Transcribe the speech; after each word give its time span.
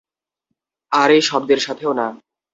আর 0.91 1.09
এই 1.11 1.21
শব্দের 1.21 1.59
সাথেও 1.59 1.91
না। 1.93 2.07